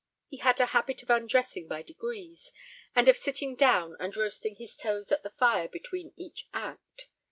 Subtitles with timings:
[0.29, 2.51] He had a habit of undressing by degrees,
[2.95, 7.07] and of sitting down and roasting his toes at the fire between each act.